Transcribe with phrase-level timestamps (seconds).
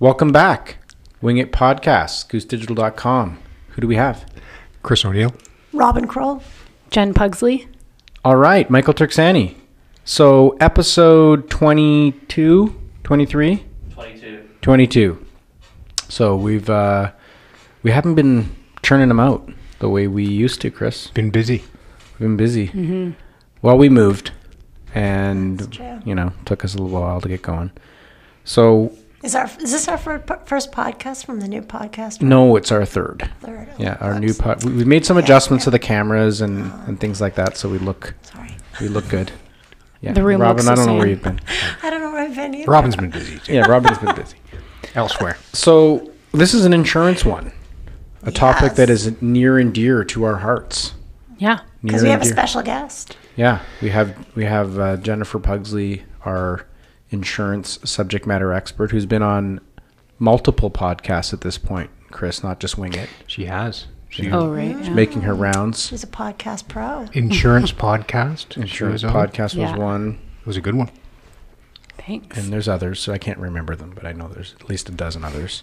[0.00, 0.78] Welcome back.
[1.20, 3.38] Wing It Podcast, goosedigital.com.
[3.68, 4.24] Who do we have?
[4.82, 5.34] Chris O'Neill.
[5.74, 6.42] Robin Kroll.
[6.88, 7.68] Jen Pugsley.
[8.24, 9.56] All right, Michael Turksani.
[10.06, 13.64] So, episode 22, 23?
[13.90, 14.48] 22.
[14.62, 15.26] 22.
[16.08, 17.12] So, we've uh
[17.82, 19.46] we haven't been churning them out
[19.80, 21.08] the way we used to, Chris.
[21.08, 21.62] Been busy.
[22.12, 23.14] We've been busy.
[23.60, 24.30] Well, we moved
[24.94, 27.70] and you know, took us a little while to get going.
[28.44, 32.22] So, Is our is this our fir- first podcast from the new podcast?
[32.22, 33.30] no, it's our third.
[33.40, 33.68] Third.
[33.70, 34.38] Oh, Yeah, our new whoops.
[34.38, 34.64] pod.
[34.64, 35.66] We we made some Yeah, adjustments yeah.
[35.66, 39.30] to the cameras and, and things like that, so we look Sorry, we look good.
[40.02, 41.38] Yeah, The room Robin, looks I don't know where you've been.
[41.82, 42.70] I don't know where I've been either.
[42.70, 43.52] Robin's been busy too.
[43.52, 44.38] Yeah, Robin's been busy.
[44.94, 45.36] Elsewhere.
[45.52, 47.52] So this is an insurance one,
[48.22, 50.94] a topic that is near and dear to our hearts.
[51.36, 51.60] Yeah.
[51.84, 53.18] because we and have a special guest.
[53.36, 56.64] Yeah, we have we have uh, Jennifer Pugsley, our
[57.10, 59.60] insurance subject matter expert, who's been on
[60.18, 61.90] multiple podcasts at this point.
[62.10, 63.08] Chris, not just Wing It.
[63.26, 63.86] She has.
[64.08, 64.76] She Oh, right.
[64.76, 64.94] She's yeah.
[64.94, 65.86] making her rounds.
[65.86, 67.06] She's a podcast pro.
[67.12, 68.56] insurance podcast.
[68.56, 69.12] Insurance was on.
[69.28, 69.70] podcast Yeah.
[69.70, 70.90] was one, It was a good one.
[71.98, 72.36] Thanks.
[72.38, 72.98] and there's others.
[72.98, 75.62] So I can't remember them, but I know there's at least a dozen others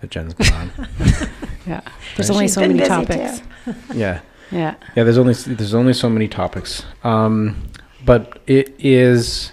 [0.00, 0.70] that Jen's been on.
[1.66, 1.80] yeah.
[2.16, 3.42] There's only She's so many topics.
[3.94, 4.20] yeah.
[4.50, 4.74] Yeah.
[4.96, 7.68] Yeah, there's only there's only so many topics, um,
[8.04, 9.52] but it is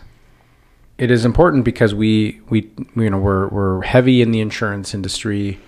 [0.97, 5.59] it is important because we we you know we're we're heavy in the insurance industry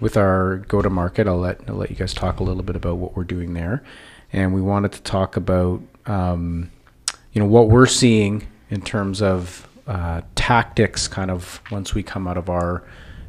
[0.00, 1.26] with our go to market.
[1.26, 3.82] I'll let I'll let you guys talk a little bit about what we're doing there,
[4.32, 6.70] and we wanted to talk about um,
[7.32, 12.26] you know what we're seeing in terms of uh, tactics, kind of once we come
[12.26, 12.82] out of our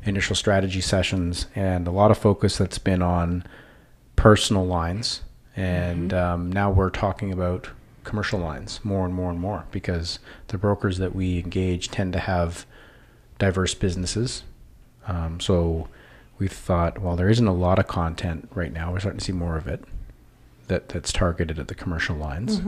[0.04, 3.46] initial strategy sessions, and a lot of focus that's been on
[4.16, 5.22] personal lines.
[5.56, 7.70] And um, now we're talking about
[8.08, 12.20] commercial lines more and more and more because the brokers that we engage tend to
[12.20, 12.66] have
[13.38, 14.44] diverse businesses.
[15.08, 15.88] Um, so
[16.40, 19.32] we thought well there isn't a lot of content right now we're starting to see
[19.32, 19.84] more of it
[20.68, 22.60] that that's targeted at the commercial lines.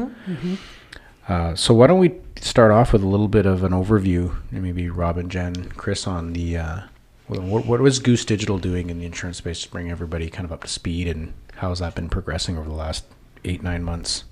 [1.27, 2.11] Uh, so why don't we
[2.41, 6.33] start off with a little bit of an overview and maybe Robin, Jen, Chris on
[6.33, 6.79] the uh,
[7.27, 10.51] what, what was Goose Digital doing in the insurance space to bring everybody kind of
[10.51, 13.05] up to speed and how has that been progressing over the last
[13.43, 14.23] eight nine months?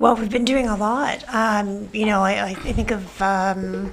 [0.00, 1.24] Well, we've been doing a lot.
[1.26, 3.92] Um, you know, I, I think of um,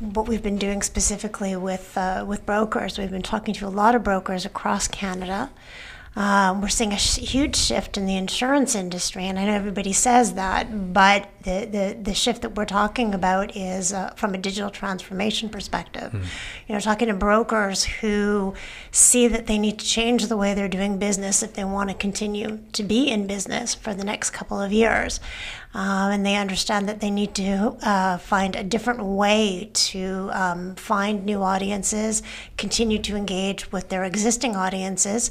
[0.00, 2.98] what we've been doing specifically with uh, with brokers.
[2.98, 5.48] We've been talking to a lot of brokers across Canada.
[6.16, 9.92] Um, we're seeing a sh- huge shift in the insurance industry, and I know everybody
[9.92, 14.38] says that, but the, the, the shift that we're talking about is uh, from a
[14.38, 16.14] digital transformation perspective.
[16.66, 18.54] You know, talking to brokers who
[18.90, 21.94] see that they need to change the way they're doing business if they want to
[21.94, 25.20] continue to be in business for the next couple of years.
[25.76, 30.74] Um, and they understand that they need to uh, find a different way to um,
[30.76, 32.22] find new audiences,
[32.56, 35.30] continue to engage with their existing audiences.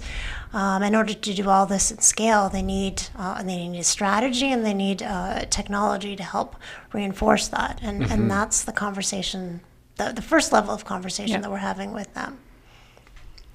[0.53, 3.83] Um, in order to do all this at scale, they need uh, they need a
[3.83, 6.55] strategy and they need uh, technology to help
[6.93, 7.79] reinforce that.
[7.81, 9.61] And and that's the conversation,
[9.95, 11.41] the, the first level of conversation Yeah.
[11.41, 12.37] that we're having with them.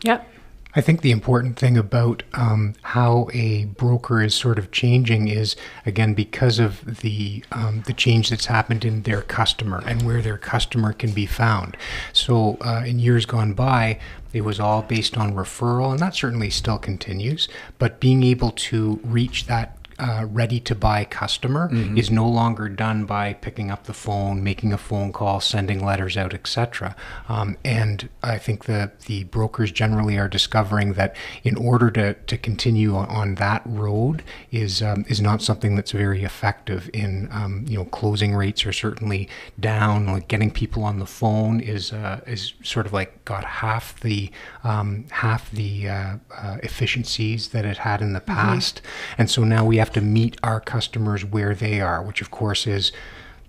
[0.03, 0.27] Yep.
[0.75, 5.57] I think the important thing about um, how a broker is sort of changing is
[5.85, 10.39] again because of the um, the change that's happened in their customer and where their
[10.39, 11.77] customer can be found.
[12.13, 13.99] So uh, in years gone by,
[14.33, 17.49] it was all based on referral, and that certainly still continues.
[17.79, 23.05] But being able to reach that uh, ready to buy customer is no longer done
[23.05, 26.97] by picking up the phone, making a phone call, sending letters out, etc.
[27.29, 32.37] Um, and I think the the brokers generally are discovering that in order to, to
[32.39, 37.65] continue on, on that road is um, is not something that's very effective in um,
[37.69, 39.29] you know closing rates are certainly
[39.59, 40.07] down.
[40.07, 44.31] Like getting people on the phone is uh, is sort of like got half the
[44.65, 48.83] um, half the uh, uh, efficiencies that it had in the past,
[49.19, 52.67] and so now we have to meet our customers where they are, which of course
[52.67, 52.93] is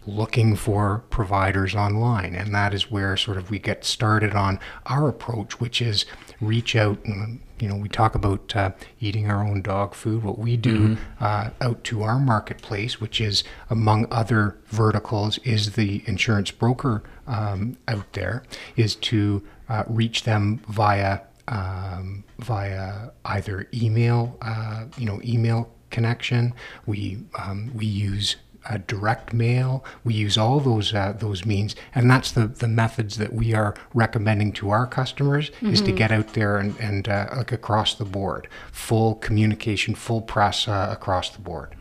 [0.06, 2.36] looking for providers online.
[2.36, 6.06] And that is where sort of we get started on our approach which is
[6.40, 10.24] reach out and you know we talk about uh, eating our own dog food.
[10.24, 16.04] What we do uh, out to our marketplace which is among other verticals is the
[16.08, 18.44] insurance broker um, out there
[18.76, 26.54] is to uh, reach them via um, via either email uh, you know email connection
[26.86, 28.38] we um, we use
[28.70, 29.84] uh, direct mail.
[30.04, 33.76] We use all those uh, those means, and that's the the methods that we are
[33.94, 38.06] recommending to our customers is to get out there and and uh, like across the
[38.06, 41.76] board, full communication, full press uh, across the board.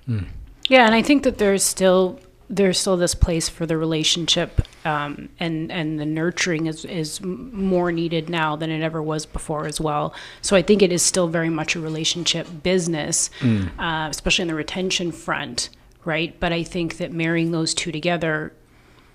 [0.69, 2.19] Yeah, and I think that there's still
[2.49, 7.93] there's still this place for the relationship Um, and and the nurturing is is more
[7.93, 10.15] needed now than it ever was before as well.
[10.41, 13.29] So I think it is still very much a relationship business,
[13.79, 15.69] uh, especially on the retention front,
[16.05, 16.39] right?
[16.41, 18.55] But I think that marrying those two together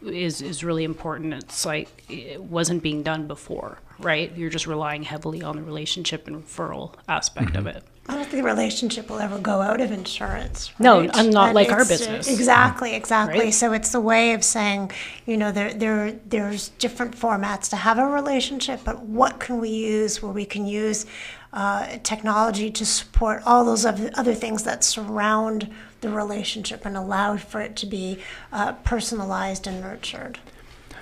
[0.05, 1.33] is is really important.
[1.33, 4.31] It's like it wasn't being done before, right?
[4.37, 7.83] You're just relying heavily on the relationship and referral aspect of it.
[8.07, 10.71] I don't think the relationship will ever go out of insurance.
[10.77, 11.17] No, right?
[11.17, 12.27] and not like our uh, business.
[12.27, 13.45] exactly, exactly.
[13.45, 13.53] Right?
[13.53, 14.91] So it's the way of saying,
[15.25, 19.69] you know, there, there, there's different formats to have a relationship, but what can we
[19.69, 21.07] use where we can use
[21.55, 27.37] uh, technology to support all those other other things that surround the relationship and allow
[27.37, 28.19] for it to be
[28.51, 30.37] uh, personalized and nurtured.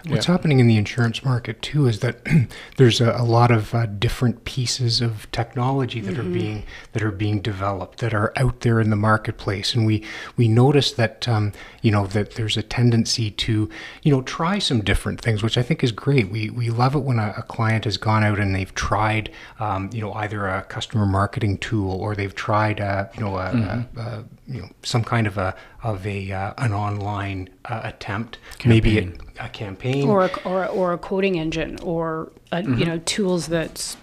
[0.08, 2.18] What's happening in the insurance market too is that
[2.78, 7.12] there's a, a lot of uh, different pieces of technology that are being that are
[7.12, 10.04] being developed that are out there in the marketplace, and we
[10.36, 13.70] we notice that um, you know that there's a tendency to
[14.02, 16.30] you know try some different things, which I think is great.
[16.30, 19.90] We we love it when a, a client has gone out and they've tried um,
[19.94, 24.02] you know either a customer marketing tool or they've tried uh, you know a, a,
[24.02, 28.98] a you know some kind of a of a uh, an online uh, attempt, maybe
[28.98, 30.08] it, a campaign.
[30.08, 33.96] Or a, or a, or a quoting engine or a, you know tools that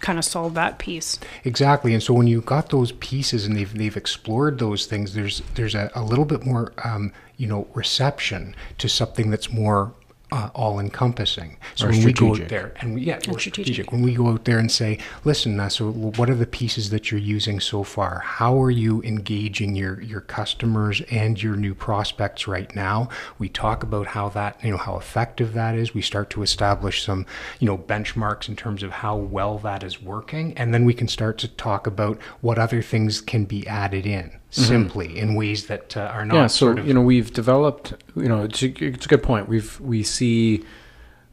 [0.00, 1.18] kind of solve that piece.
[1.44, 5.42] Exactly, and so when you got those pieces and they've they've explored those things, there's
[5.54, 9.92] there's a, a little bit more um, you know reception to something that's more
[10.32, 11.58] uh, all encompassing.
[11.74, 13.52] So Or when we go out there and we, yeah, more strategic.
[13.52, 13.92] strategic.
[13.92, 17.10] When we go out there and say, listen, uh, so what are the pieces that
[17.10, 18.20] you're using so far?
[18.20, 23.10] How are you engaging your your customers and your new prospects right now?
[23.38, 25.92] We talk about how that you know how effective that is.
[25.92, 27.26] We start to establish some
[27.60, 31.08] you know benchmarks in terms of how well that is working, and then we can
[31.08, 34.68] start to talk about what other things can be added in Mm-hmm.
[34.68, 37.94] simply in ways that uh, are not yeah so sort of you know we've developed
[38.14, 39.48] you know it's a, it's a good point.
[39.48, 40.62] We've we see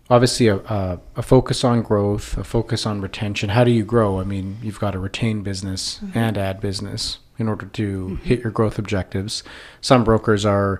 [0.10, 3.50] obviously a, a, a focus on growth a focus on retention.
[3.50, 4.22] How do you grow?
[4.22, 6.18] I mean you've got to retain business mm-hmm.
[6.18, 8.24] and add business in order to mm-hmm.
[8.24, 9.44] hit your growth objectives.
[9.82, 10.80] Some brokers are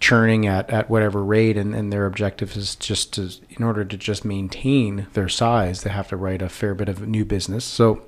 [0.00, 3.96] churning at, at whatever rate and, and their objective is just to in order to
[3.96, 7.64] just maintain their size they have to write a fair bit of new business.
[7.64, 8.02] So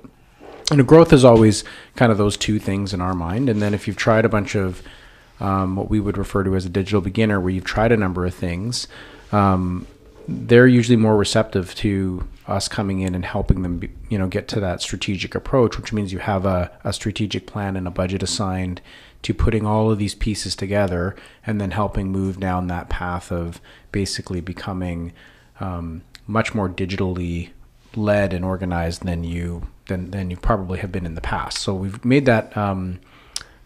[0.71, 1.63] you know, growth is always
[1.95, 3.49] kind of those two things in our mind.
[3.49, 4.83] And then if you've tried a bunch of
[5.39, 8.25] um, what we would refer to as a digital beginner, where you've tried a number
[8.25, 8.87] of things,
[9.31, 9.87] um,
[10.27, 14.47] they're usually more receptive to us coming in and helping them, be, you know, get
[14.49, 18.21] to that strategic approach, which means you have a, a strategic plan and a budget
[18.21, 18.81] assigned
[19.21, 21.15] to putting all of these pieces together
[21.45, 23.59] and then helping move down that path of
[23.91, 25.11] basically becoming
[25.59, 27.49] um, much more digitally
[27.95, 31.59] led and organized than you than than you probably have been in the past.
[31.59, 32.99] So we've made that um,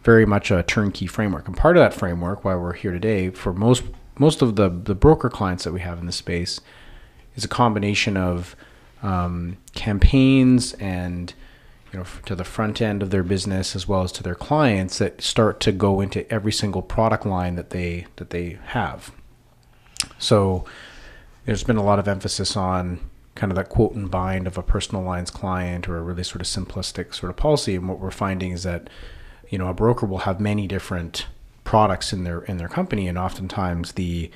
[0.02, 3.52] very much a turnkey framework, and part of that framework, why we're here today, for
[3.52, 3.84] most
[4.18, 6.60] most of the the broker clients that we have in the space,
[7.36, 8.56] is a combination of
[9.02, 11.34] um, campaigns and
[11.92, 14.98] you know to the front end of their business as well as to their clients
[14.98, 19.12] that start to go into every single product line that they that they have.
[20.18, 20.64] So
[21.44, 22.98] there's been a lot of emphasis on
[23.34, 26.40] kind of that quote and bind of a personal lines client or a really sort
[26.40, 27.74] of simplistic sort of policy.
[27.74, 28.88] And what we're finding is that,
[29.50, 31.26] you know, a broker will have many different
[31.64, 34.30] products in their in their company, and oftentimes the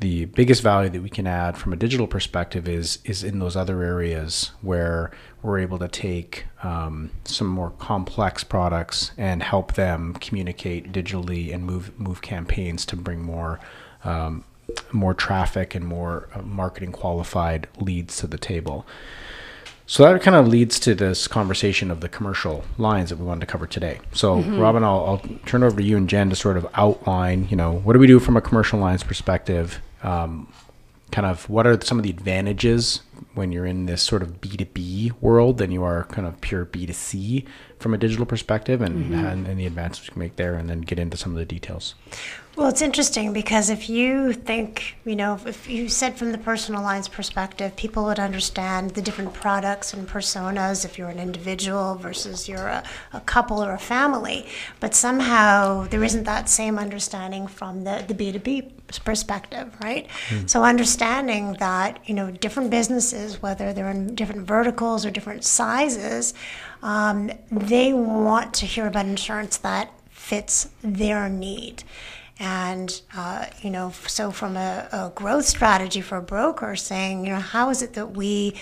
[0.00, 3.56] the biggest value that we can add from a digital perspective is is in those
[3.56, 5.10] other areas where
[5.42, 11.64] we're able to take um, some more complex products and help them communicate digitally and
[11.64, 13.60] move move campaigns to bring more
[14.04, 14.44] um,
[14.92, 18.86] more traffic and more uh, marketing qualified leads to the table.
[19.86, 23.40] So that kind of leads to this conversation of the commercial lines that we wanted
[23.40, 24.00] to cover today.
[24.12, 27.56] So, Robin, I'll, I'll turn over to you and Jen to sort of outline, you
[27.56, 29.80] know, what do we do from a commercial lines perspective?
[30.02, 30.48] Um,
[31.10, 33.02] kind of what are some of the advantages
[33.34, 37.44] when you're in this sort of B2B world than you are kind of pure B2C
[37.84, 40.80] from a digital perspective and, and, and the advances you can make there and then
[40.80, 41.94] get into some of the details.
[42.56, 46.80] Well, it's interesting because if you think, you know, if you said from the personal
[46.80, 52.48] lines perspective, people would understand the different products and personas if you're an individual versus
[52.48, 54.46] you're a, a couple or a family.
[54.80, 58.73] But somehow there isn't that same understanding from the, the B2B
[59.04, 60.08] perspective, right?
[60.46, 66.34] So understanding that, you know, different businesses, whether they're in different verticals or different sizes,
[66.82, 71.82] um, they want to hear about insurance that fits their need.
[72.38, 77.32] And, uh, you know, so from a, a growth strategy for a broker saying, you
[77.32, 78.54] know, how is it that we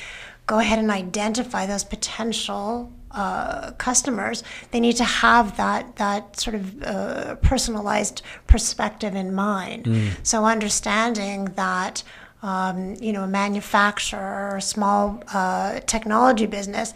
[0.46, 6.54] go ahead and identify those potential uh, customers, they need to have that that sort
[6.56, 9.86] of uh, personalized perspective in mind.
[10.22, 12.02] So understanding that.
[12.44, 16.92] Um, you know, a manufacturer or a small uh, technology business,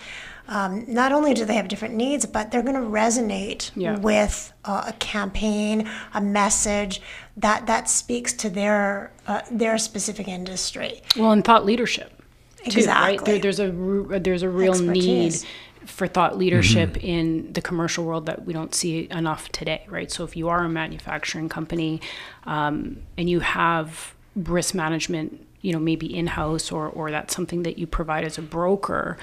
[0.49, 3.96] um, not only do they have different needs, but they're going to resonate Yeah.
[3.96, 7.00] with uh, a campaign, a message
[7.37, 11.00] that that speaks to their uh, their specific industry.
[11.16, 12.11] Well, and thought leadership.
[12.56, 12.76] Too, right?
[12.78, 13.32] Exactly.
[13.35, 13.66] There, there's a
[14.12, 15.42] r- there's a real Expertise.
[15.44, 15.50] need
[15.87, 20.11] for thought leadership in the commercial world that we don't see enough today, right?
[20.11, 22.00] So if you are a manufacturing company
[22.45, 27.62] um, and you have risk management, you know, maybe in house or or that's something
[27.62, 29.16] that you provide as a broker,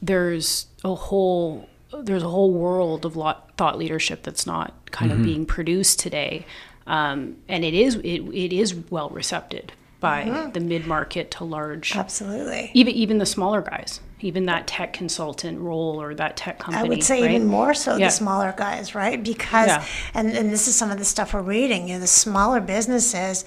[0.00, 1.68] there's a whole
[2.02, 6.44] there's a whole world of lot, thought leadership that's not kind of being produced today,
[6.86, 11.96] um, and it is it, it is well received by the mid market to large
[11.96, 12.70] Absolutely.
[12.74, 16.86] even even the smaller guys, even that tech consultant role or that tech company.
[16.86, 17.30] I would say right?
[17.32, 18.06] even more so Yeah.
[18.06, 19.22] the smaller guys, right?
[19.22, 19.84] Because, Yeah.
[20.14, 23.44] and, and this is some of the stuff we're reading, you know, the smaller businesses,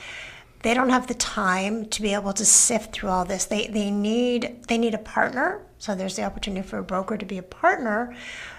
[0.64, 3.46] they don't have the time to be able to sift through all this.
[3.46, 5.62] They, they need they need a partner.
[5.78, 8.16] So there's the opportunity for a broker to be a partner,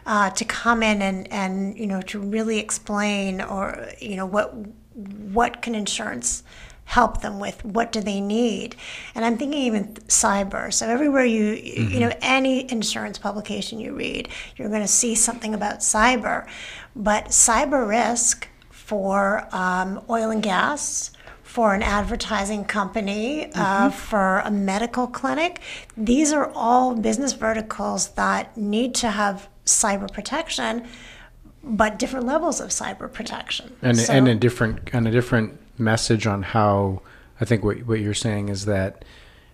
[0.06, 4.54] uh, to come in and, and you know to really explain or you know what
[4.94, 6.44] what can insurance
[6.88, 8.74] help them with what do they need
[9.14, 14.26] and i'm thinking even cyber so everywhere you you know any insurance publication you read
[14.56, 16.46] you're going to see something about cyber
[16.96, 21.10] but cyber risk for um, oil and gas
[21.42, 25.60] for an advertising company, uh, for a medical clinic.
[25.96, 30.86] These are all business verticals that need to have cyber protection,
[31.64, 33.74] but different levels of cyber protection.
[33.82, 37.02] and So- and a different and a different message on how
[37.40, 39.04] I think what what you're saying is that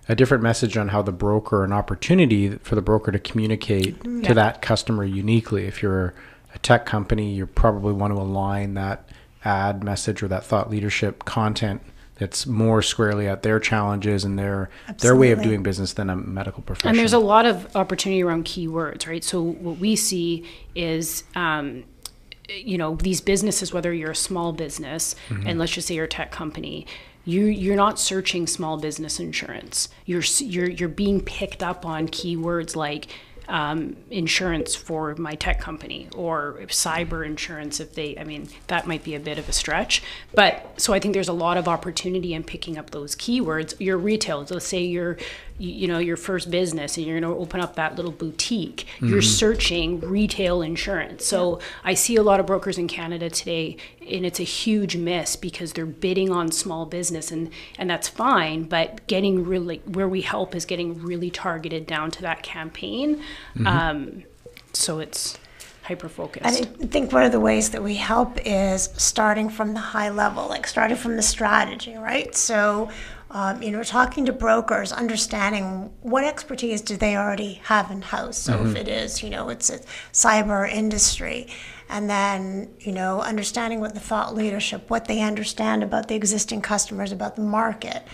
[0.08, 4.22] a different message on how the broker an opportunity for the broker to communicate Mm-hmm.
[4.22, 5.66] to that customer uniquely.
[5.66, 6.14] If you're
[6.54, 9.08] a tech company, you probably want to align that
[9.44, 11.82] ad message or that thought leadership content
[12.16, 16.16] that's more squarely at their challenges and their their way of doing business than a
[16.16, 16.90] medical professional.
[16.90, 19.24] And there's a lot of opportunity around keywords, right?
[19.24, 21.84] So what we see is, um,
[22.48, 25.14] you know, these businesses, whether you're a small business
[25.46, 26.86] and let's just say you're a tech company,
[27.24, 29.88] you you're not searching small business insurance.
[30.04, 33.08] You're you're you're being picked up on keywords like.
[33.46, 39.04] Um, insurance for my tech company or cyber insurance if they i mean that might
[39.04, 40.02] be a bit of a stretch
[40.34, 43.98] but so i think there's a lot of opportunity in picking up those keywords your
[43.98, 45.18] retail let's say you're
[45.58, 48.86] you, you know your first business and you're going to open up that little boutique
[49.00, 51.24] you're searching retail insurance.
[51.26, 55.36] So i see a lot of brokers in canada today and it's a huge miss
[55.36, 60.22] because they're bidding on small business and and that's fine but getting really where we
[60.22, 63.22] help is getting really targeted down to that campaign.
[63.66, 64.24] Um,
[64.72, 65.38] so it's
[65.82, 69.74] hyper focused And I think one of the ways that we help is starting from
[69.74, 72.34] the high level, like starting from the strategy, right?
[72.34, 72.90] So,
[73.34, 78.38] um, you know, talking to brokers, understanding what expertise do they already have in house.
[78.38, 79.80] So if it is, you know, it's a
[80.12, 81.48] cyber industry,
[81.88, 86.62] and then you know, understanding what the thought leadership, what they understand about the existing
[86.62, 88.04] customers, about the market,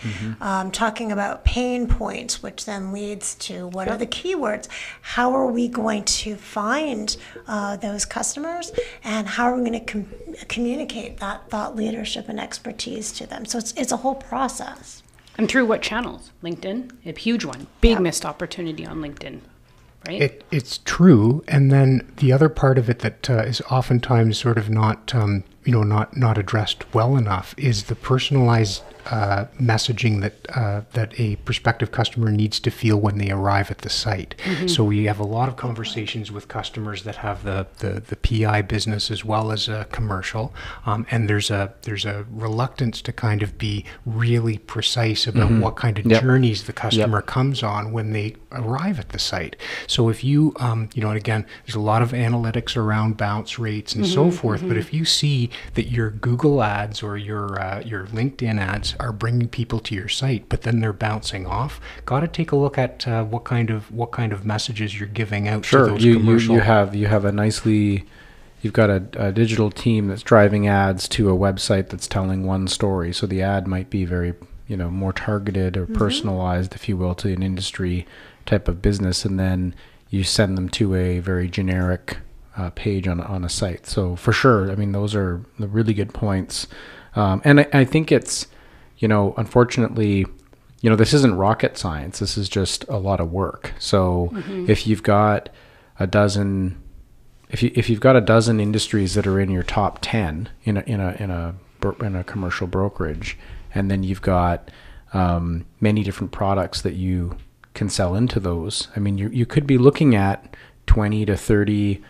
[0.41, 4.67] um, talking about pain points, which then leads to what are the keywords,
[5.01, 7.15] how are we going to find
[7.47, 8.71] uh, those customers,
[9.03, 10.09] and how are we going to com-
[10.47, 13.45] communicate that thought leadership and expertise to them.
[13.45, 15.00] So it's it's a whole process.
[15.37, 16.31] And through what channels?
[16.43, 17.67] Linkedin a huge one.
[17.79, 19.41] Big missed opportunity on linkedin
[20.07, 20.21] right?
[20.21, 24.57] It, it's true, and then the other part of it that uh, is oftentimes sort
[24.57, 30.21] of not, um, you know, not not addressed well enough is the personalized uh, messaging
[30.21, 34.35] that uh, that a prospective customer needs to feel when they arrive at the site.
[34.67, 38.61] So we have a lot of conversations with customers that have the the, the PI
[38.63, 40.53] business as well as a commercial,
[40.85, 45.75] um, and there's a there's a reluctance to kind of be really precise about what
[45.75, 46.21] kind of Yep.
[46.23, 49.55] journeys the customer comes on when they arrive at the site.
[49.87, 53.57] So if you, um, you know, and again, there's a lot of analytics around bounce
[53.59, 54.61] rates and so forth.
[54.67, 59.11] But if you see that your Google ads or your uh, your LinkedIn ads are
[59.11, 62.77] bringing people to your site, but then they're bouncing off, got to take a look
[62.77, 66.03] at uh, what kind of what kind of messages you're giving out to Sure, those
[66.03, 66.55] you, you commercial.
[66.55, 68.05] you have you have a nicely,
[68.61, 72.67] you've got a, a digital team that's driving ads to a website that's telling one
[72.67, 73.13] story.
[73.13, 74.33] So the ad might be very
[74.67, 78.05] you know more targeted or personalized, if you will, to an industry
[78.45, 79.75] type of business, and then
[80.09, 82.17] you send them to a very generic
[82.57, 83.85] uh, page on on a site.
[83.87, 86.67] So for sure, I mean those are the really good points,
[87.15, 88.47] um, and I, I think it's
[89.01, 90.25] you know unfortunately
[90.79, 92.19] you know this isn't rocket science.
[92.19, 93.73] This is just a lot of work.
[93.77, 94.31] So
[94.67, 95.49] if you've got
[95.99, 96.81] a dozen
[97.51, 100.77] if you if you've got a dozen industries that are in your top 10 in
[100.77, 101.55] a in a in a
[101.99, 103.37] in a commercial brokerage
[103.75, 104.71] and then you've got
[105.13, 107.37] um, many different products that you
[107.73, 110.55] can sell into those i mean you you could be looking at
[110.87, 112.01] 20 to 30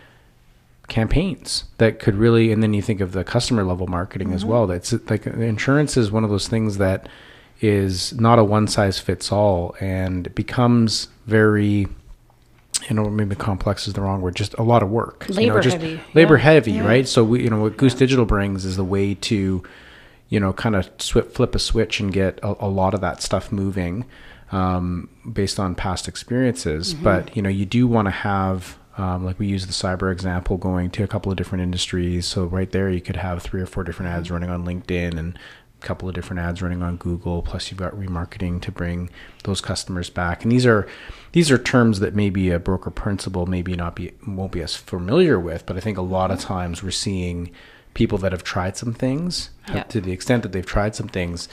[0.88, 4.66] campaigns that could really and then you think of the customer level marketing as well
[4.66, 7.08] that's like insurance is one of those things that
[7.60, 11.86] is not a one size fits all and it becomes very
[12.88, 15.42] you know maybe complex is the wrong word just a lot of work you know,
[15.42, 16.42] Labor just heavy, labor yeah.
[16.42, 17.06] heavy right?
[17.06, 19.62] So we you know what goose digital brings is the way to
[20.28, 23.22] you know kind of swi flip a switch and get a, a lot of that
[23.22, 24.04] stuff moving
[24.50, 26.94] um, based on past experiences.
[26.94, 30.56] But you know you do want to have um, like we use the cyber example
[30.56, 32.26] going to a couple of different industries.
[32.26, 35.38] So right there you could have three or four different ads running on linkedin and
[35.82, 37.42] a couple of different ads running on google.
[37.42, 39.08] Plus you've got remarketing to bring
[39.44, 40.42] those customers back.
[40.42, 40.86] And these are
[41.32, 45.40] these are terms that maybe a broker principal maybe not be won't be as familiar
[45.40, 45.64] with.
[45.66, 47.50] But i think a lot of times we're seeing
[47.94, 49.82] people that have tried some things Yeah.
[49.84, 51.48] to the extent that they've tried some things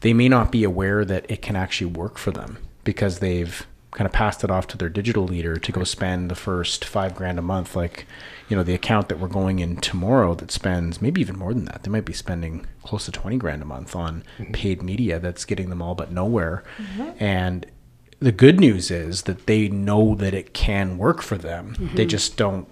[0.00, 4.06] they may not be aware that it can actually work for them because they've kind
[4.06, 7.38] of passed it off to their digital leader to go spend the first five grand
[7.38, 8.06] a month like
[8.48, 11.64] you know the account that we're going in tomorrow that spends maybe even more than
[11.64, 11.82] that.
[11.82, 14.52] They might be spending close to 20 grand a month on mm-hmm.
[14.52, 16.62] paid media that's getting them all but nowhere.
[16.78, 17.10] Mm-hmm.
[17.22, 17.66] And
[18.20, 21.74] the good news is that they know that it can work for them.
[21.78, 22.08] They mm-hmm.
[22.08, 22.68] just don't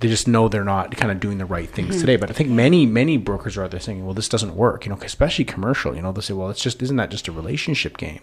[0.00, 2.16] they just know they're not kind of doing the right things today.
[2.16, 4.90] But I think many, many brokers are out there saying, well, this doesn't work, you
[4.90, 7.96] know, especially commercial, you know, they'll say, well, it's just, isn't that just a relationship
[7.96, 8.20] game?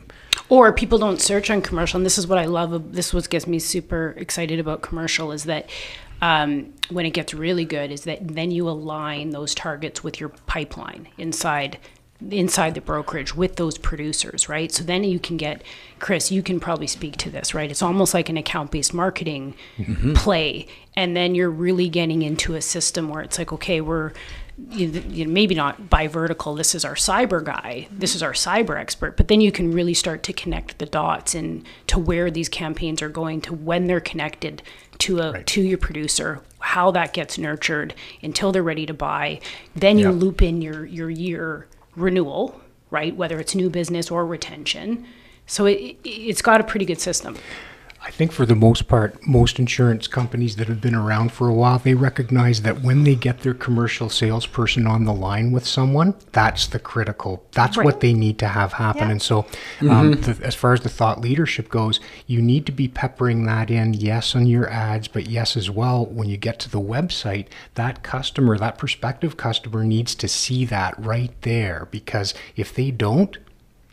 [0.49, 3.47] Or people don't search on commercial and this is what i love this what gets
[3.47, 5.69] me super excited about commercial is that
[6.21, 10.29] um, when it gets really good is that then you align those targets with your
[10.29, 11.79] pipeline inside
[12.29, 14.71] inside the brokerage with those producers right?
[14.71, 15.63] So then you can get
[15.97, 17.71] chris you can probably speak to this right?
[17.71, 19.55] It's almost like an account-based marketing
[20.15, 24.11] play and then you're really getting into a system where it's like okay we're
[24.69, 28.33] you, you know, maybe not by vertical this is our cyber guy this is our
[28.33, 32.29] cyber expert but then you can really start to connect the dots and to where
[32.29, 34.61] these campaigns are going to when they're connected
[34.99, 39.39] to a to your producer how that gets nurtured until they're ready to buy.
[39.75, 40.11] Then you Yeah.
[40.11, 42.61] loop in your your year renewal
[42.91, 45.05] right whether it's new business or retention.
[45.47, 47.35] So it- it's got a pretty good system
[48.03, 51.53] I think for the most part, most insurance companies that have been around for a
[51.53, 56.15] while, they recognize that when they get their commercial salesperson on the line with someone,
[56.31, 57.45] that's the critical.
[57.51, 57.85] That's Right.
[57.85, 59.03] what they need to have happen.
[59.03, 59.11] Yeah.
[59.11, 59.45] And so,
[59.87, 63.69] um, the, as far as the thought leadership goes, you need to be peppering that
[63.69, 67.45] in, yes, on your ads, but yes, as well, when you get to the website,
[67.75, 73.37] that customer, that prospective customer needs to see that right there because if they don't,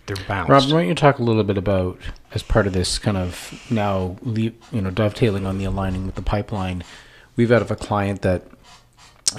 [0.09, 0.51] they're bounced.
[0.51, 1.99] Rob, why don't you talk a little bit about,
[2.33, 6.23] as part of this kind of now, you know, dovetailing on the aligning with the
[6.23, 6.83] pipeline,
[7.37, 8.43] we've had of a client that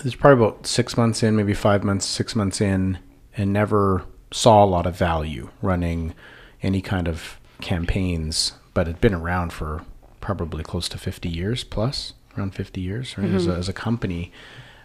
[0.05, 2.99] is probably about six months in, maybe five months, six months in,
[3.36, 6.13] and never saw a lot of value running
[6.62, 9.84] any kind of campaigns, but had been around for
[10.21, 14.32] probably close to 50 years plus, around 50 years, right, as, a, as a company.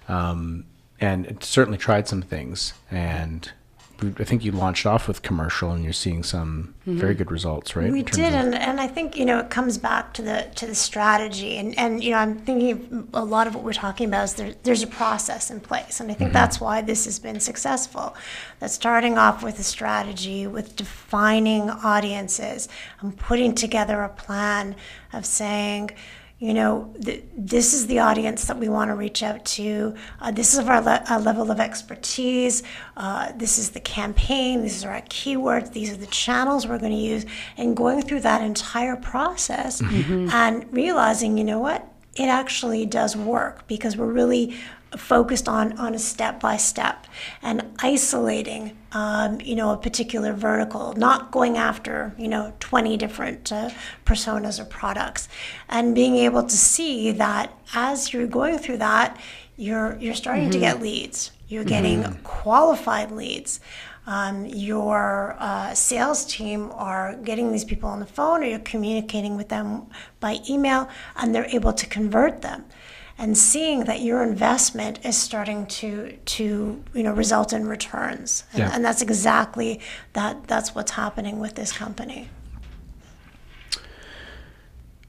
[0.09, 0.65] Um,
[1.01, 2.73] and it certainly tried some things.
[2.91, 3.53] And we,
[4.03, 6.99] I think you launched off with commercial, and you're seeing some mm-hmm.
[6.99, 7.91] very good results, right?
[7.93, 10.75] We did, and, and I think you know it comes back to the to the
[10.75, 14.35] strategy, and and you know I'm thinking a lot of what we're talking about is
[14.35, 16.35] there, there's a process in place, and I think mm-hmm.
[16.35, 18.17] that's why this has been successful.
[18.61, 22.69] That starting off with a strategy, with defining audiences,
[23.01, 24.77] and putting together a plan
[25.13, 25.91] of saying.
[26.41, 29.95] You know, th- this is the audience that we want to reach out to.
[30.21, 32.63] Uh, this is our le- uh, level of expertise.
[32.97, 34.63] Uh, this is the campaign.
[34.63, 35.73] These are our keywords.
[35.73, 37.25] These are the channels we're going to use.
[37.57, 43.67] And going through that entire process and realizing, you know what, it actually does work
[43.67, 44.55] because we're really
[44.97, 47.07] focused on on a step by step
[47.43, 53.53] and isolating um, you know a particular vertical not going after you know 20 different
[53.53, 53.71] uh,
[54.05, 55.29] personas or products.
[55.69, 59.21] And being able to see that as you're going through that
[59.57, 61.31] you're you're starting to get leads.
[61.49, 63.61] You're getting qualified leads.
[64.07, 69.37] Um, your uh, sales team are getting these people on the phone or you're communicating
[69.37, 69.87] with them
[70.21, 72.67] by email and they're able to convert them
[73.17, 78.61] and seeing that your investment is starting to to you know result in returns and,
[78.61, 78.71] Yeah.
[78.75, 79.81] and that's exactly
[80.15, 82.29] that that's what's happening with this company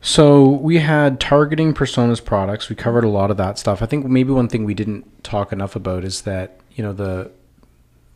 [0.02, 2.70] So we had targeting personas products.
[2.70, 3.82] We covered a lot of that stuff.
[3.82, 7.32] I think maybe one thing we didn't talk enough about is that you know the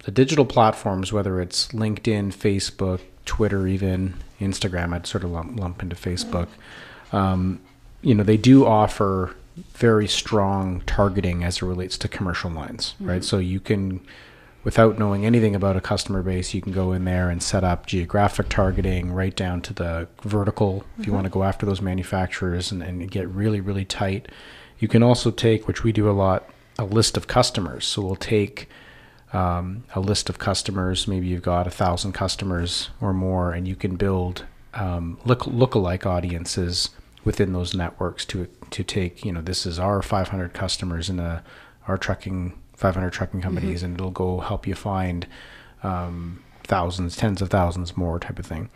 [0.04, 5.82] the digital platforms, whether it's LinkedIn, Facebook, Twitter, even Instagram, I'd sort of lump, lump
[5.82, 6.48] into Facebook.
[7.12, 7.60] Um,
[8.04, 9.36] you know, they do offer
[9.74, 13.24] very strong targeting as it relates to commercial lines, right?
[13.24, 14.02] So you can,
[14.64, 17.86] without knowing anything about a customer base, you can go in there and set up
[17.86, 22.72] geographic targeting right down to the vertical if you want to go after those manufacturers
[22.72, 24.28] and, and get really, really tight.
[24.80, 27.86] You can also take, which we do a lot, a list of customers.
[27.86, 28.70] So we'll take
[29.34, 31.08] um, a list of customers.
[31.08, 36.06] Maybe you've got a thousand customers or more, and you can build um, look lookalike
[36.06, 36.90] audiences
[37.24, 39.26] within those networks to to take.
[39.26, 41.44] You know, this is our 500 customers in a
[41.88, 45.28] our trucking 500 trucking companies, and it'll go help you find
[45.84, 48.70] um, thousands, tens of thousands more type of thing.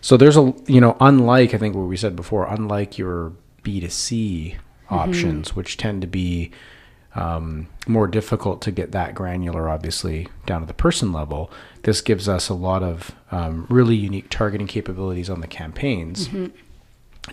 [0.00, 3.32] So there's a you know, unlike I think what we said before, unlike your
[3.64, 4.56] B2C
[4.88, 6.50] options, which tend to be
[7.14, 11.50] um, more difficult to get that granular, obviously, down to the person level.
[11.82, 16.28] This gives us a lot of um, really unique targeting capabilities on the campaigns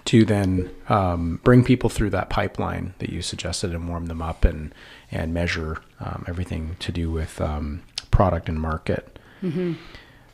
[0.05, 4.45] to then um, bring people through that pipeline that you suggested and warm them up
[4.45, 4.73] and
[5.11, 7.81] and measure um, everything to do with um,
[8.11, 9.19] product and market.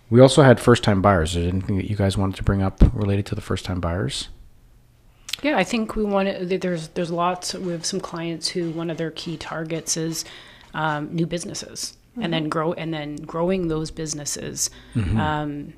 [0.10, 1.36] We also had first time buyers.
[1.36, 3.80] Is there anything that you guys wanted to bring up related to the first time
[3.80, 4.30] buyers?
[5.41, 6.58] Yeah, I think we want to.
[6.58, 7.54] There's there's lots.
[7.54, 10.23] We have some clients who one of their key targets is
[10.73, 14.69] um, new businesses, and then grow and then growing those businesses,
[15.17, 15.73] um,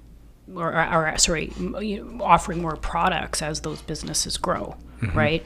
[0.53, 4.75] or, or, or sorry, m- you know, offering more products as those businesses grow,
[5.13, 5.43] right?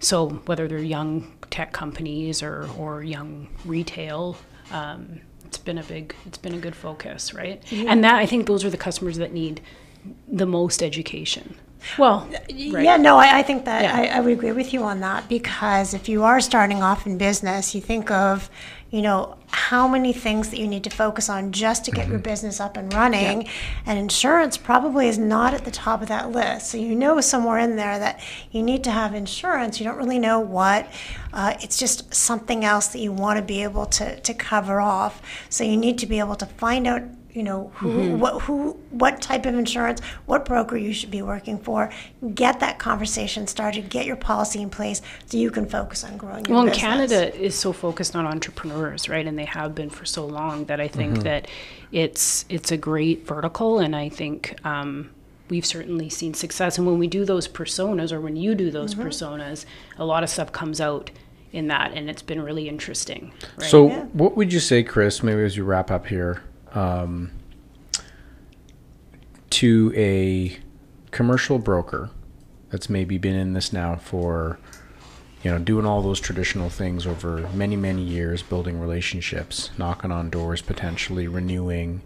[0.00, 4.36] So whether they're young tech companies or or young retail.
[4.72, 7.62] Um, it's been a big, it's been a good focus, right?
[7.72, 9.60] And that I think those are the customers that need
[10.26, 11.54] the most education.
[11.98, 12.84] Well, right.
[12.84, 13.96] Yeah, no, I, I think that Yeah.
[13.96, 17.18] I, I would agree with you on that because if you are starting off in
[17.18, 18.50] business, you think of,
[18.90, 22.18] you know, how many things that you need to focus on just to get your
[22.18, 23.48] business up and running.
[23.86, 26.68] And insurance probably is not at the top of that list.
[26.70, 28.20] So you know somewhere in there that
[28.50, 29.78] you need to have insurance.
[29.78, 30.88] You don't really know what.
[31.32, 35.22] Uh, it's just something else that you want to be able to, to cover off.
[35.48, 37.02] So you need to be able to find out
[37.34, 38.18] you know who mm-hmm.
[38.18, 41.90] what who what type of insurance what broker you should be working for
[42.34, 46.36] get that conversation started get your policy in place so you can focus on growing
[46.36, 46.54] your business.
[46.54, 47.20] Well, and business.
[47.20, 49.26] Canada is so focused on entrepreneurs, right?
[49.26, 51.22] And they have been for so long that I think mm-hmm.
[51.22, 51.48] that
[51.92, 55.10] it's it's a great vertical, and I think um,
[55.48, 56.78] we've certainly seen success.
[56.78, 59.08] And when we do those personas, or when you do those mm-hmm.
[59.08, 59.64] personas,
[59.98, 61.10] a lot of stuff comes out
[61.52, 63.32] in that, and it's been really interesting.
[63.56, 63.70] Right?
[63.70, 64.04] So, Yeah.
[64.12, 65.22] what would you say, Chris?
[65.22, 66.42] Maybe as you wrap up here,
[66.74, 67.30] um,
[69.50, 70.58] to a
[71.10, 72.10] commercial broker
[72.70, 74.58] that's maybe been in this now for,
[75.42, 80.28] you know, doing all those traditional things over many, many years, building relationships, knocking on
[80.28, 82.02] doors, potentially renewing,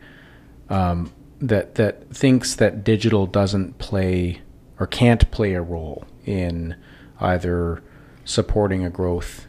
[0.68, 4.42] um, that that thinks that digital doesn't play
[4.78, 6.76] or can't play a role in
[7.20, 7.82] either
[8.24, 9.46] supporting a growth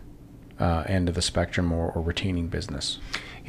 [0.59, 2.99] uh, end of the spectrum or, or retaining business.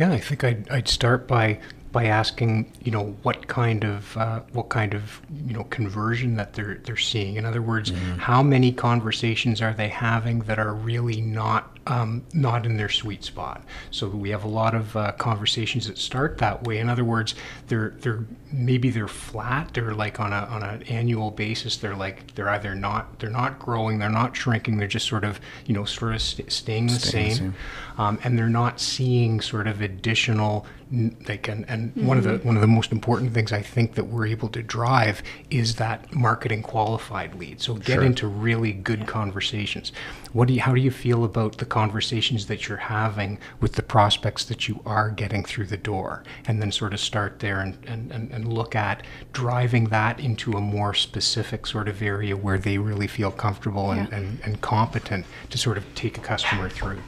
[0.00, 1.60] Yeah, I think I'd, I'd start by
[1.92, 6.54] by asking, you know, what kind of uh, what kind of you know conversion that
[6.54, 7.36] they're they're seeing.
[7.36, 12.64] In other words, how many conversations are they having that are really not um, not
[12.66, 13.64] in their sweet spot?
[13.90, 16.78] So we have a lot of uh, conversations that start that way.
[16.78, 17.34] In other words,
[17.68, 19.74] they're they're maybe they're flat.
[19.74, 21.76] They're like on a on an annual basis.
[21.76, 23.98] They're like they're either not they're not growing.
[23.98, 24.78] They're not shrinking.
[24.78, 27.54] They're just sort of you know sort of st- staying the Staying the same same.
[27.98, 32.30] um, and they're not seeing sort of additional n- they can and one of the
[32.30, 32.46] mm-hmm.
[32.46, 36.12] one of the most important things I think that we're able to drive is that
[36.14, 38.02] marketing qualified lead so get Sure.
[38.04, 39.92] into really good conversations
[40.32, 43.82] what do you how do you feel about the conversations that you're having with the
[43.82, 47.76] prospects that you are getting through the door and then sort of start there and,
[47.86, 52.58] and, and, and look at driving that into a more specific sort of area where
[52.58, 56.98] they really feel comfortable and, and, and competent to sort of take a customer through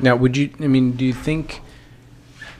[0.00, 0.50] Now, would you?
[0.60, 1.60] I mean, do you think?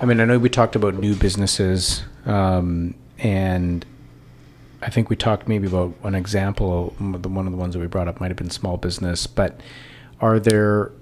[0.01, 3.85] I mean, I know we talked about new businesses, um, and
[4.81, 6.95] I think we talked maybe about one example.
[7.01, 9.61] the- One of the ones that we brought up might have been small business, but
[10.21, 10.93] are there?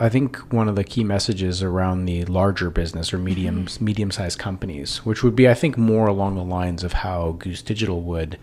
[0.00, 4.98] I think one of the key messages around the larger business or medium medium-sized companies,
[5.04, 8.38] which would be, I think, more along the lines of how Goose Digital would,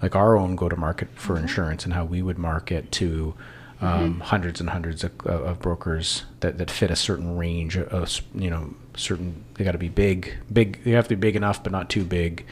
[0.00, 3.34] like our own go-to-market for insurance, and how we would market to
[3.80, 8.50] um, hundreds and hundreds of, of brokers that, that fit a certain range of, you
[8.50, 11.70] know, certain, they got to be big, big, they have to be big enough, but
[11.70, 12.44] not too big.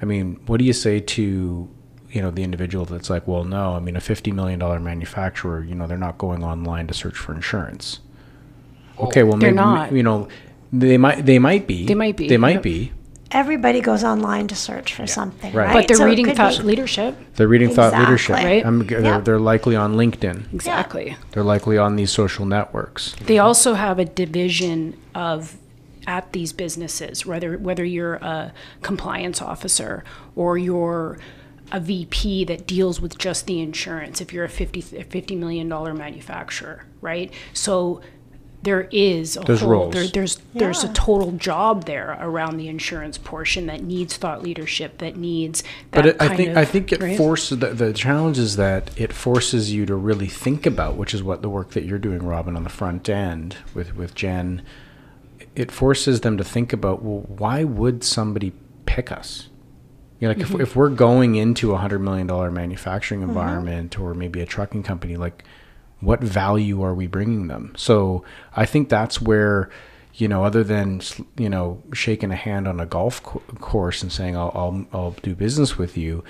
[0.00, 1.68] I mean, what do you say to,
[2.10, 5.74] you know, the individual that's like, well, no, I mean, a $50 million manufacturer, you
[5.74, 8.00] know, they're not going online to search for insurance.
[8.98, 9.92] Okay, well, They're maybe, not.
[9.92, 10.28] you know,
[10.72, 12.62] they might, they might be, They might be, they might yep.
[12.62, 12.92] be,
[13.30, 15.66] everybody goes online to search for something, Right.
[15.66, 15.72] right?
[15.74, 17.16] But they're So reading thought be- leadership.
[17.34, 18.36] They're reading thought leadership.
[18.36, 18.64] Right.
[18.64, 19.18] Um, I'm, they're, Yeah.
[19.20, 20.52] they're likely on LinkedIn.
[20.54, 21.16] Exactly.
[21.32, 23.14] They're likely on these social networks.
[23.26, 25.56] They also have a division of
[26.06, 30.04] at these businesses, whether whether you're a compliance officer
[30.36, 31.18] or you're
[31.72, 34.20] a VP that deals with just the insurance.
[34.20, 37.32] If you're a 50, a $50 million manufacturer, right?
[37.54, 38.02] So
[38.64, 39.94] there is a There's whole, roles.
[39.94, 44.98] There, there's there's a total job there around the insurance portion that needs thought leadership,
[44.98, 47.16] that needs that But it, I think of, I think it right?
[47.16, 51.22] forces the, the challenge is that it forces you to really think about, which is
[51.22, 54.62] what the work that you're doing, Robin, on the front end with with Jen.
[55.54, 58.52] It forces them to think about, well, why would somebody
[58.86, 59.48] pick us?
[60.18, 60.62] You know, like if, mm-hmm.
[60.62, 63.30] if we're going into a hundred million dollar manufacturing mm-hmm.
[63.30, 65.44] environment or maybe a trucking company, like
[66.04, 67.72] what value are we bringing them?
[67.76, 68.24] So
[68.56, 69.70] I think that's where,
[70.14, 71.00] you know, other than
[71.36, 75.10] you know shaking a hand on a golf co- course and saying I'll, I'll I'll
[75.22, 76.22] do business with you,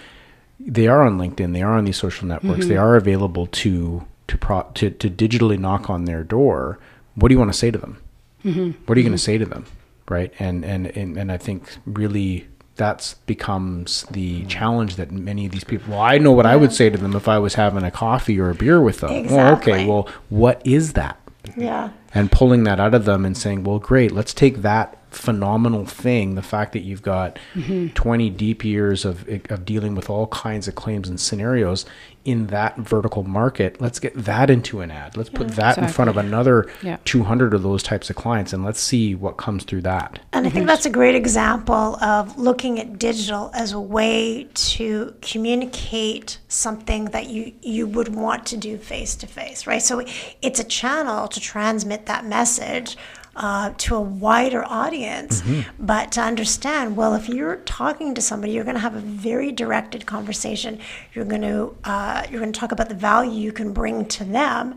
[0.58, 2.82] they are on LinkedIn, they are on these social networks, they mm-hmm.
[2.82, 6.78] are available to to pro to, to digitally knock on their door.
[7.14, 7.98] What do you want to say to them?
[8.44, 8.82] Mm-hmm.
[8.86, 9.24] What are you going to mm-hmm.
[9.24, 9.66] say to them,
[10.08, 10.32] right?
[10.38, 14.48] And and and and I think really that's becomes the mm.
[14.48, 15.92] challenge that many of these people.
[15.92, 18.38] Well, I know what I would say to them if I was having a coffee
[18.40, 19.26] or a beer with them.
[19.28, 21.18] Well, okay, well, what is that?
[21.56, 21.90] Yeah.
[22.14, 26.34] and pulling that out of them and saying, well, great, let's take that phenomenal thing,
[26.34, 27.88] the fact that you've got mm-hmm.
[27.88, 31.84] 20 deep years of, of dealing with all kinds of claims and scenarios
[32.24, 35.16] in that vertical market, let's get that into an ad.
[35.16, 36.96] Let's put that in front of another Yeah.
[37.04, 40.20] 200 of those types of clients and let's see what comes through that.
[40.32, 45.14] And I think that's a great example of looking at digital as a way to
[45.20, 49.82] communicate something that you, you would want to do face to face, right?
[49.82, 50.02] So
[50.40, 52.96] it's a channel to transmit that message
[53.36, 55.42] uh, to a wider audience.
[55.78, 59.52] But to understand, well, if you're talking to somebody, you're going to have a very
[59.52, 60.78] directed conversation.
[61.12, 64.24] You're going to uh, you're going to talk about the value you can bring to
[64.24, 64.76] them.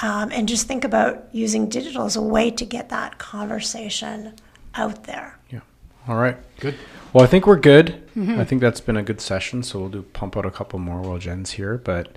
[0.00, 4.34] Um, and just think about using digital as a way to get that conversation
[4.74, 5.36] out there.
[5.50, 5.60] Yeah.
[6.06, 6.36] All right.
[6.60, 6.76] Good.
[7.12, 8.02] Well, I think we're good.
[8.16, 9.62] I think that's been a good session.
[9.62, 11.78] So we'll do pump out a couple more while Jen's here.
[11.78, 12.14] But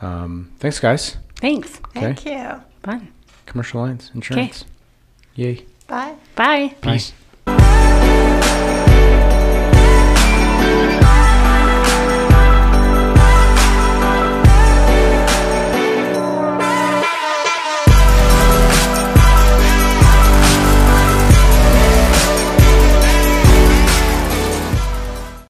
[0.00, 1.16] um, thanks, guys.
[1.36, 1.80] Thanks.
[1.94, 2.62] Thank you.
[2.82, 3.12] Fun.
[3.44, 4.64] Commercial lines, insurance.
[5.36, 5.64] Yay.
[5.86, 6.14] Bye.
[6.34, 6.74] Bye.
[6.80, 7.12] Peace.
[7.44, 8.92] Bye.